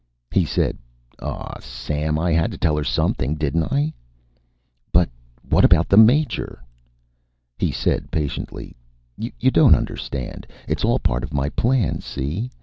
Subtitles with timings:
[0.31, 0.79] He said:
[1.21, 3.93] "Aw, Sam, I had to tell her something, didn't I?"
[4.91, 5.11] "But
[5.47, 6.63] what about the Major"
[7.59, 8.75] He said patiently:
[9.15, 10.47] "You don't understand.
[10.67, 12.49] It's all part of my plan, see?